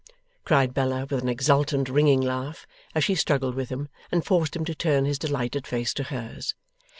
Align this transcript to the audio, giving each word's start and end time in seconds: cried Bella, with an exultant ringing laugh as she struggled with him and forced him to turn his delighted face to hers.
cried 0.45 0.73
Bella, 0.73 1.05
with 1.07 1.21
an 1.21 1.29
exultant 1.29 1.87
ringing 1.87 2.21
laugh 2.21 2.65
as 2.95 3.03
she 3.03 3.13
struggled 3.13 3.53
with 3.53 3.69
him 3.69 3.87
and 4.11 4.25
forced 4.25 4.55
him 4.55 4.65
to 4.65 4.73
turn 4.73 5.05
his 5.05 5.19
delighted 5.19 5.67
face 5.67 5.93
to 5.93 6.05
hers. 6.05 6.55